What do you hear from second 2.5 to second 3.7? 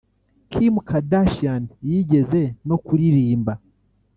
no kuririmba